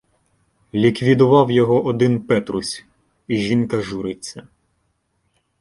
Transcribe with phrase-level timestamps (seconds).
[0.73, 2.85] Ліквідував його один Петрусь
[3.29, 4.47] "Жінка журиться".